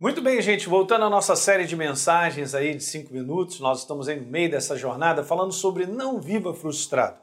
Muito 0.00 0.22
bem, 0.22 0.40
gente, 0.40 0.66
voltando 0.66 1.04
à 1.04 1.10
nossa 1.10 1.36
série 1.36 1.66
de 1.66 1.76
mensagens 1.76 2.54
aí 2.54 2.74
de 2.74 2.82
cinco 2.82 3.12
minutos, 3.12 3.60
nós 3.60 3.80
estamos 3.80 4.08
em 4.08 4.18
meio 4.18 4.50
dessa 4.50 4.74
jornada 4.74 5.22
falando 5.22 5.52
sobre 5.52 5.84
não 5.84 6.18
viva 6.18 6.54
frustrado. 6.54 7.18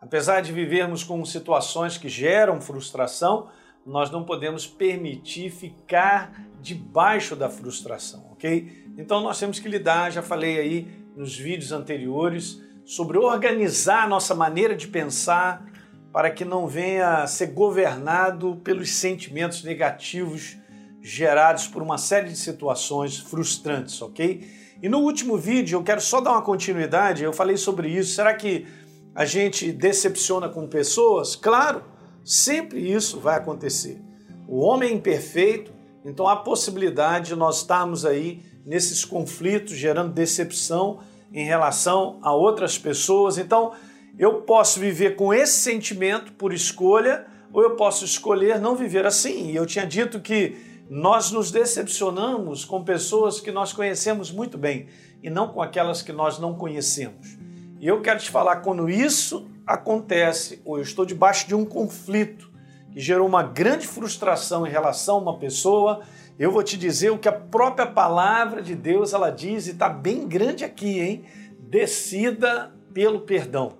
Apesar 0.00 0.40
de 0.40 0.52
vivermos 0.52 1.02
com 1.02 1.24
situações 1.24 1.98
que 1.98 2.08
geram 2.08 2.60
frustração, 2.60 3.48
nós 3.84 4.12
não 4.12 4.22
podemos 4.22 4.64
permitir 4.64 5.50
ficar 5.50 6.32
debaixo 6.60 7.34
da 7.34 7.50
frustração, 7.50 8.28
ok? 8.30 8.92
Então 8.96 9.20
nós 9.20 9.40
temos 9.40 9.58
que 9.58 9.68
lidar, 9.68 10.12
já 10.12 10.22
falei 10.22 10.60
aí 10.60 10.88
nos 11.16 11.36
vídeos 11.36 11.72
anteriores, 11.72 12.62
sobre 12.84 13.18
organizar 13.18 14.04
a 14.04 14.08
nossa 14.08 14.36
maneira 14.36 14.76
de 14.76 14.86
pensar 14.86 15.66
para 16.12 16.30
que 16.30 16.44
não 16.44 16.68
venha 16.68 17.24
a 17.24 17.26
ser 17.26 17.48
governado 17.48 18.54
pelos 18.62 18.92
sentimentos 18.92 19.64
negativos 19.64 20.62
gerados 21.06 21.68
por 21.68 21.82
uma 21.82 21.98
série 21.98 22.30
de 22.30 22.36
situações 22.36 23.18
frustrantes, 23.18 24.00
ok? 24.00 24.48
E 24.82 24.88
no 24.88 25.00
último 25.00 25.36
vídeo 25.36 25.76
eu 25.76 25.82
quero 25.82 26.00
só 26.00 26.18
dar 26.18 26.30
uma 26.32 26.40
continuidade, 26.40 27.22
eu 27.22 27.32
falei 27.32 27.58
sobre 27.58 27.88
isso. 27.88 28.14
Será 28.14 28.32
que 28.32 28.66
a 29.14 29.26
gente 29.26 29.70
decepciona 29.70 30.48
com 30.48 30.66
pessoas? 30.66 31.36
Claro, 31.36 31.84
sempre 32.24 32.90
isso 32.90 33.20
vai 33.20 33.36
acontecer. 33.36 34.00
O 34.48 34.60
homem 34.60 34.88
é 34.88 34.92
imperfeito, 34.94 35.74
então 36.06 36.26
há 36.26 36.36
possibilidade 36.36 37.26
de 37.26 37.36
nós 37.36 37.58
estarmos 37.58 38.06
aí 38.06 38.42
nesses 38.64 39.04
conflitos 39.04 39.76
gerando 39.76 40.10
decepção 40.10 41.00
em 41.30 41.44
relação 41.44 42.18
a 42.22 42.32
outras 42.32 42.78
pessoas. 42.78 43.36
Então, 43.36 43.72
eu 44.18 44.40
posso 44.40 44.80
viver 44.80 45.16
com 45.16 45.34
esse 45.34 45.58
sentimento 45.58 46.32
por 46.32 46.50
escolha 46.50 47.26
ou 47.52 47.62
eu 47.62 47.76
posso 47.76 48.06
escolher 48.06 48.58
não 48.58 48.74
viver 48.74 49.04
assim. 49.04 49.50
E 49.50 49.56
eu 49.56 49.66
tinha 49.66 49.86
dito 49.86 50.18
que 50.18 50.72
nós 50.88 51.30
nos 51.30 51.50
decepcionamos 51.50 52.64
com 52.64 52.84
pessoas 52.84 53.40
que 53.40 53.50
nós 53.50 53.72
conhecemos 53.72 54.30
muito 54.30 54.58
bem 54.58 54.86
e 55.22 55.30
não 55.30 55.48
com 55.48 55.62
aquelas 55.62 56.02
que 56.02 56.12
nós 56.12 56.38
não 56.38 56.54
conhecemos. 56.54 57.38
E 57.80 57.86
eu 57.86 58.00
quero 58.02 58.20
te 58.20 58.30
falar, 58.30 58.56
quando 58.56 58.88
isso 58.88 59.48
acontece, 59.66 60.60
ou 60.64 60.76
eu 60.76 60.82
estou 60.82 61.06
debaixo 61.06 61.48
de 61.48 61.54
um 61.54 61.64
conflito 61.64 62.50
que 62.92 63.00
gerou 63.00 63.26
uma 63.26 63.42
grande 63.42 63.86
frustração 63.86 64.66
em 64.66 64.70
relação 64.70 65.16
a 65.16 65.20
uma 65.20 65.38
pessoa, 65.38 66.02
eu 66.38 66.50
vou 66.50 66.62
te 66.62 66.76
dizer 66.76 67.10
o 67.10 67.18
que 67.18 67.28
a 67.28 67.32
própria 67.32 67.86
palavra 67.86 68.60
de 68.60 68.74
Deus 68.74 69.12
ela 69.12 69.30
diz, 69.30 69.66
e 69.66 69.70
está 69.70 69.88
bem 69.88 70.28
grande 70.28 70.64
aqui, 70.64 71.00
hein? 71.00 71.24
Decida 71.58 72.74
pelo 72.92 73.20
perdão. 73.20 73.72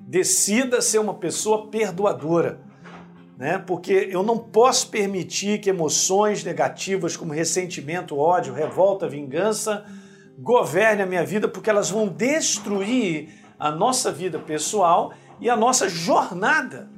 Decida 0.00 0.82
ser 0.82 0.98
uma 0.98 1.14
pessoa 1.14 1.68
perdoadora 1.68 2.60
né? 3.40 3.56
porque 3.56 4.10
eu 4.12 4.22
não 4.22 4.36
posso 4.36 4.90
permitir 4.90 5.60
que 5.60 5.70
emoções 5.70 6.44
negativas 6.44 7.16
como 7.16 7.32
ressentimento, 7.32 8.18
ódio, 8.18 8.52
revolta, 8.52 9.08
vingança 9.08 9.86
governem 10.38 11.04
a 11.04 11.06
minha 11.06 11.24
vida, 11.24 11.48
porque 11.48 11.70
elas 11.70 11.88
vão 11.88 12.06
destruir 12.06 13.30
a 13.58 13.70
nossa 13.70 14.12
vida 14.12 14.38
pessoal 14.38 15.14
e 15.40 15.48
a 15.48 15.56
nossa 15.56 15.88
jornada. 15.88 16.90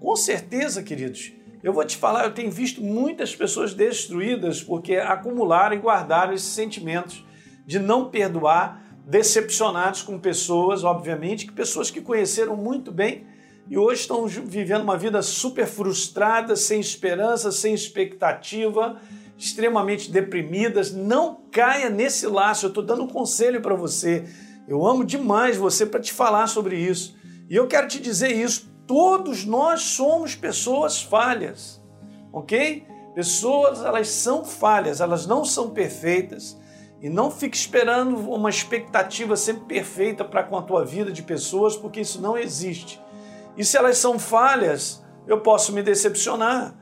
Com 0.00 0.16
certeza, 0.16 0.82
queridos. 0.82 1.32
Eu 1.62 1.74
vou 1.74 1.84
te 1.84 1.98
falar, 1.98 2.24
eu 2.24 2.32
tenho 2.32 2.50
visto 2.50 2.82
muitas 2.82 3.36
pessoas 3.36 3.74
destruídas 3.74 4.62
porque 4.62 4.96
acumularam 4.96 5.76
e 5.76 5.78
guardaram 5.78 6.32
esses 6.32 6.48
sentimentos 6.48 7.22
de 7.66 7.78
não 7.78 8.08
perdoar, 8.08 8.82
decepcionados 9.04 10.02
com 10.02 10.18
pessoas, 10.18 10.82
obviamente, 10.82 11.46
que 11.46 11.52
pessoas 11.52 11.90
que 11.90 12.00
conheceram 12.00 12.56
muito 12.56 12.90
bem 12.90 13.26
e 13.70 13.78
hoje 13.78 14.00
estão 14.00 14.26
vivendo 14.26 14.82
uma 14.82 14.98
vida 14.98 15.22
super 15.22 15.64
frustrada, 15.64 16.56
sem 16.56 16.80
esperança, 16.80 17.52
sem 17.52 17.72
expectativa, 17.72 19.00
extremamente 19.38 20.10
deprimidas. 20.10 20.92
Não 20.92 21.42
caia 21.52 21.88
nesse 21.88 22.26
laço. 22.26 22.66
Eu 22.66 22.70
estou 22.70 22.82
dando 22.82 23.04
um 23.04 23.06
conselho 23.06 23.62
para 23.62 23.76
você. 23.76 24.24
Eu 24.66 24.84
amo 24.84 25.04
demais 25.04 25.56
você 25.56 25.86
para 25.86 26.00
te 26.00 26.12
falar 26.12 26.48
sobre 26.48 26.76
isso. 26.76 27.16
E 27.48 27.54
eu 27.54 27.68
quero 27.68 27.86
te 27.86 28.00
dizer 28.00 28.32
isso. 28.32 28.68
Todos 28.88 29.44
nós 29.44 29.82
somos 29.82 30.34
pessoas 30.34 31.00
falhas, 31.00 31.80
ok? 32.32 32.84
Pessoas, 33.14 33.84
elas 33.84 34.08
são 34.08 34.44
falhas, 34.44 35.00
elas 35.00 35.28
não 35.28 35.44
são 35.44 35.70
perfeitas. 35.70 36.58
E 37.00 37.08
não 37.08 37.30
fique 37.30 37.56
esperando 37.56 38.16
uma 38.28 38.50
expectativa 38.50 39.36
sempre 39.36 39.62
perfeita 39.66 40.24
para 40.24 40.42
com 40.42 40.58
a 40.58 40.62
tua 40.62 40.84
vida 40.84 41.12
de 41.12 41.22
pessoas, 41.22 41.76
porque 41.76 42.00
isso 42.00 42.20
não 42.20 42.36
existe. 42.36 43.00
E 43.60 43.64
se 43.64 43.76
elas 43.76 43.98
são 43.98 44.18
falhas, 44.18 45.04
eu 45.26 45.42
posso 45.42 45.70
me 45.74 45.82
decepcionar. 45.82 46.74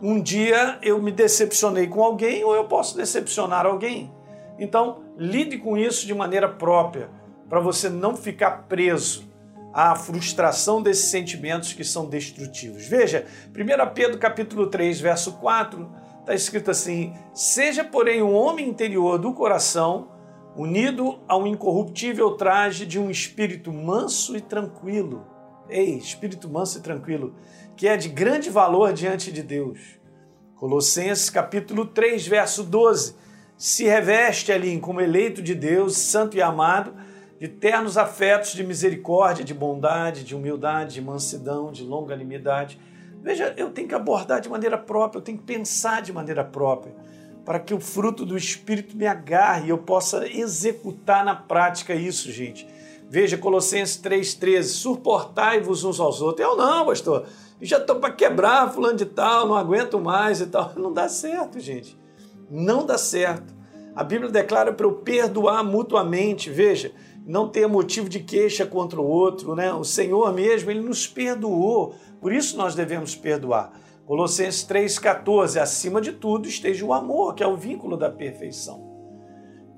Um 0.00 0.22
dia 0.22 0.78
eu 0.80 1.02
me 1.02 1.10
decepcionei 1.10 1.88
com 1.88 2.04
alguém 2.04 2.44
ou 2.44 2.54
eu 2.54 2.68
posso 2.68 2.96
decepcionar 2.96 3.66
alguém. 3.66 4.14
Então, 4.56 5.02
lide 5.18 5.58
com 5.58 5.76
isso 5.76 6.06
de 6.06 6.14
maneira 6.14 6.48
própria, 6.48 7.10
para 7.48 7.58
você 7.58 7.88
não 7.88 8.16
ficar 8.16 8.68
preso 8.68 9.28
à 9.74 9.96
frustração 9.96 10.80
desses 10.80 11.06
sentimentos 11.06 11.72
que 11.72 11.82
são 11.82 12.06
destrutivos. 12.08 12.86
Veja, 12.86 13.26
1 13.48 13.92
Pedro 13.92 14.16
capítulo 14.16 14.68
3, 14.68 15.00
verso 15.00 15.32
4, 15.32 15.90
está 16.20 16.32
escrito 16.32 16.70
assim: 16.70 17.12
"Seja, 17.34 17.82
porém, 17.82 18.22
um 18.22 18.36
homem 18.36 18.68
interior 18.68 19.18
do 19.18 19.32
coração, 19.32 20.12
unido 20.54 21.18
a 21.26 21.36
um 21.36 21.48
incorruptível 21.48 22.36
traje 22.36 22.86
de 22.86 23.00
um 23.00 23.10
espírito 23.10 23.72
manso 23.72 24.36
e 24.36 24.40
tranquilo." 24.40 25.39
Ei, 25.70 25.96
espírito 25.96 26.48
manso 26.48 26.78
e 26.78 26.82
tranquilo, 26.82 27.32
que 27.76 27.86
é 27.86 27.96
de 27.96 28.08
grande 28.08 28.50
valor 28.50 28.92
diante 28.92 29.30
de 29.30 29.40
Deus. 29.40 29.78
Colossenses 30.56 31.30
capítulo 31.30 31.86
3, 31.86 32.26
verso 32.26 32.64
12. 32.64 33.14
Se 33.56 33.84
reveste 33.84 34.50
ali 34.50 34.78
como 34.80 35.00
eleito 35.00 35.40
de 35.40 35.54
Deus, 35.54 35.96
santo 35.96 36.36
e 36.36 36.42
amado, 36.42 36.92
de 37.38 37.46
ternos 37.46 37.96
afetos 37.96 38.52
de 38.52 38.64
misericórdia, 38.64 39.44
de 39.44 39.54
bondade, 39.54 40.24
de 40.24 40.34
humildade, 40.34 40.94
de 40.94 41.00
mansidão, 41.00 41.70
de 41.70 41.84
longanimidade. 41.84 42.80
Veja, 43.22 43.54
eu 43.56 43.70
tenho 43.70 43.86
que 43.86 43.94
abordar 43.94 44.40
de 44.40 44.48
maneira 44.48 44.76
própria, 44.76 45.18
eu 45.20 45.22
tenho 45.22 45.38
que 45.38 45.44
pensar 45.44 46.02
de 46.02 46.12
maneira 46.12 46.44
própria, 46.44 46.92
para 47.44 47.60
que 47.60 47.72
o 47.72 47.80
fruto 47.80 48.26
do 48.26 48.36
Espírito 48.36 48.96
me 48.96 49.06
agarre 49.06 49.66
e 49.66 49.70
eu 49.70 49.78
possa 49.78 50.26
executar 50.26 51.24
na 51.24 51.36
prática 51.36 51.94
isso, 51.94 52.32
gente. 52.32 52.66
Veja 53.12 53.36
Colossenses 53.36 54.00
3,13, 54.00 54.62
suportai-vos 54.62 55.82
uns 55.82 55.98
aos 55.98 56.22
outros. 56.22 56.46
Eu 56.46 56.56
não, 56.56 56.86
pastor, 56.86 57.26
eu 57.60 57.66
já 57.66 57.78
estou 57.78 57.96
para 57.96 58.12
quebrar 58.12 58.72
fulano 58.72 58.96
de 58.96 59.04
tal, 59.04 59.48
não 59.48 59.56
aguento 59.56 59.98
mais 59.98 60.40
e 60.40 60.46
tal. 60.46 60.72
Não 60.76 60.92
dá 60.92 61.08
certo, 61.08 61.58
gente. 61.58 61.98
Não 62.48 62.86
dá 62.86 62.96
certo. 62.96 63.52
A 63.96 64.04
Bíblia 64.04 64.30
declara 64.30 64.72
para 64.72 64.86
eu 64.86 64.92
perdoar 64.92 65.64
mutuamente, 65.64 66.50
veja, 66.50 66.92
não 67.26 67.48
ter 67.48 67.66
motivo 67.66 68.08
de 68.08 68.20
queixa 68.20 68.64
contra 68.64 69.00
o 69.00 69.08
outro, 69.08 69.56
né? 69.56 69.72
O 69.74 69.82
Senhor 69.82 70.32
mesmo, 70.32 70.70
ele 70.70 70.80
nos 70.80 71.08
perdoou, 71.08 71.96
por 72.20 72.32
isso 72.32 72.56
nós 72.56 72.76
devemos 72.76 73.16
perdoar. 73.16 73.72
Colossenses 74.06 74.64
3,14, 74.64 75.60
acima 75.60 76.00
de 76.00 76.12
tudo 76.12 76.46
esteja 76.48 76.86
o 76.86 76.92
amor, 76.92 77.34
que 77.34 77.42
é 77.42 77.46
o 77.46 77.56
vínculo 77.56 77.96
da 77.96 78.08
perfeição. 78.08 78.89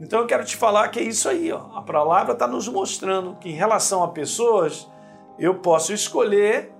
Então 0.02 0.18
eu 0.18 0.26
quero 0.26 0.44
te 0.44 0.56
falar 0.56 0.88
que 0.88 0.98
é 0.98 1.02
isso 1.04 1.28
aí, 1.28 1.52
ó. 1.52 1.60
A 1.76 1.80
palavra 1.80 2.32
está 2.32 2.44
nos 2.44 2.66
mostrando 2.66 3.36
que 3.36 3.48
em 3.48 3.54
relação 3.54 4.02
a 4.02 4.08
pessoas, 4.08 4.90
eu 5.38 5.60
posso 5.60 5.92
escolher 5.92 6.72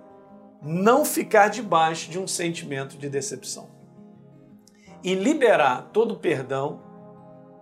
não 0.61 1.05
ficar 1.05 1.47
debaixo 1.47 2.11
de 2.11 2.19
um 2.19 2.27
sentimento 2.27 2.99
de 2.99 3.09
decepção. 3.09 3.71
E 5.05 5.15
liberar 5.15 5.91
todo 5.93 6.15
o 6.15 6.19
perdão, 6.19 6.81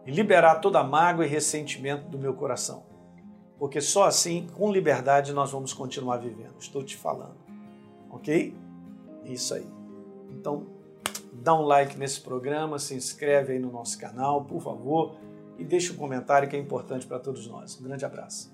e 0.07 0.11
liberar 0.11 0.57
toda 0.57 0.81
a 0.81 0.85
mágoa 0.85 1.27
e 1.27 1.29
ressentimento 1.29 2.09
do 2.09 2.19
meu 2.19 2.33
coração. 2.33 2.83
Porque 3.59 3.83
só 3.83 4.05
assim, 4.05 4.49
com 4.57 4.73
liberdade, 4.73 5.35
nós 5.35 5.51
vamos 5.53 5.75
continuar 5.75 6.17
vivendo. 6.17 6.55
Estou 6.59 6.83
te 6.83 6.97
falando. 6.97 7.37
Ok? 8.09 8.57
Isso 9.27 9.53
aí. 9.53 9.67
Então, 10.31 10.69
dá 11.35 11.53
um 11.53 11.67
like 11.67 11.99
nesse 11.99 12.23
programa, 12.23 12.79
se 12.79 12.95
inscreve 12.95 13.53
aí 13.53 13.59
no 13.59 13.71
nosso 13.71 13.99
canal, 13.99 14.43
por 14.45 14.63
favor 14.63 15.17
e 15.61 15.65
deixe 15.65 15.93
um 15.93 15.97
comentário 15.97 16.49
que 16.49 16.57
é 16.57 16.59
importante 16.59 17.07
para 17.07 17.19
todos 17.19 17.47
nós. 17.47 17.79
Um 17.79 17.85
grande 17.85 18.05
abraço. 18.05 18.53